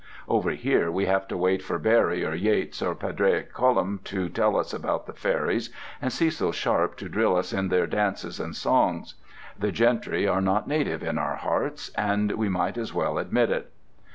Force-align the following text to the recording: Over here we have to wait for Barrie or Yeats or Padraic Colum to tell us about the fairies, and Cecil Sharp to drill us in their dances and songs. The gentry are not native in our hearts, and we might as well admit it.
Over 0.27 0.49
here 0.49 0.89
we 0.89 1.05
have 1.05 1.27
to 1.27 1.37
wait 1.37 1.61
for 1.61 1.77
Barrie 1.77 2.25
or 2.25 2.33
Yeats 2.33 2.81
or 2.81 2.95
Padraic 2.95 3.53
Colum 3.53 3.99
to 4.05 4.29
tell 4.29 4.57
us 4.57 4.73
about 4.73 5.05
the 5.05 5.13
fairies, 5.13 5.69
and 6.01 6.11
Cecil 6.11 6.53
Sharp 6.53 6.97
to 6.97 7.07
drill 7.07 7.35
us 7.35 7.53
in 7.53 7.67
their 7.67 7.85
dances 7.85 8.39
and 8.39 8.55
songs. 8.55 9.13
The 9.59 9.71
gentry 9.71 10.27
are 10.27 10.41
not 10.41 10.67
native 10.67 11.03
in 11.03 11.19
our 11.19 11.35
hearts, 11.35 11.89
and 11.89 12.31
we 12.31 12.49
might 12.49 12.79
as 12.79 12.95
well 12.95 13.19
admit 13.19 13.51
it. 13.51 13.71